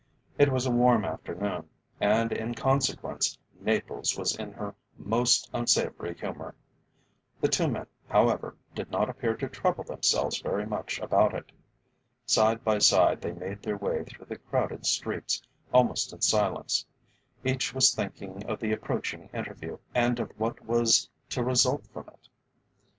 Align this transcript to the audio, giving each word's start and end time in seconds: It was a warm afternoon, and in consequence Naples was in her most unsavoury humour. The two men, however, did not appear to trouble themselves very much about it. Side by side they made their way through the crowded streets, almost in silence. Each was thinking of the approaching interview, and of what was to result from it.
It 0.39 0.51
was 0.51 0.65
a 0.65 0.71
warm 0.71 1.05
afternoon, 1.05 1.69
and 1.99 2.31
in 2.31 2.55
consequence 2.55 3.37
Naples 3.59 4.17
was 4.17 4.35
in 4.35 4.51
her 4.53 4.73
most 4.97 5.47
unsavoury 5.53 6.15
humour. 6.15 6.55
The 7.39 7.47
two 7.47 7.67
men, 7.67 7.85
however, 8.09 8.55
did 8.73 8.89
not 8.89 9.11
appear 9.11 9.35
to 9.37 9.47
trouble 9.47 9.83
themselves 9.83 10.41
very 10.41 10.65
much 10.65 10.99
about 11.01 11.35
it. 11.35 11.51
Side 12.25 12.63
by 12.63 12.79
side 12.79 13.21
they 13.21 13.31
made 13.33 13.61
their 13.61 13.77
way 13.77 14.03
through 14.03 14.25
the 14.25 14.39
crowded 14.39 14.87
streets, 14.87 15.39
almost 15.71 16.11
in 16.13 16.21
silence. 16.21 16.83
Each 17.43 17.71
was 17.71 17.93
thinking 17.93 18.43
of 18.49 18.59
the 18.59 18.71
approaching 18.71 19.29
interview, 19.35 19.77
and 19.93 20.19
of 20.19 20.31
what 20.35 20.65
was 20.65 21.07
to 21.29 21.43
result 21.43 21.85
from 21.93 22.07
it. 22.07 22.27